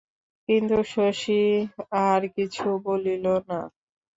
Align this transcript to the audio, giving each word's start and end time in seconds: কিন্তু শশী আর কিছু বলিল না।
কিন্তু 0.49 0.77
শশী 0.91 1.43
আর 2.05 2.21
কিছু 2.35 2.65
বলিল 2.85 3.25
না। 3.49 3.59